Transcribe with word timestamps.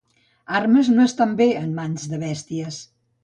Armes 0.59 0.89
no 0.93 1.05
estan 1.09 1.35
bé 1.43 1.47
en 1.65 1.69
mans 1.81 2.09
de 2.15 2.21
bèsties. 2.25 2.81